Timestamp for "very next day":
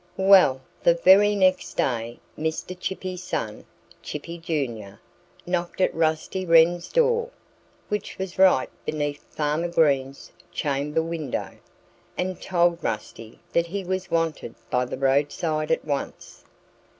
0.95-2.19